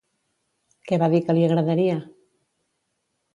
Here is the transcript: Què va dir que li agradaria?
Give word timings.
Què 0.91 0.99
va 1.03 1.09
dir 1.15 1.19
que 1.27 1.35
li 1.39 1.43
agradaria? 1.49 1.99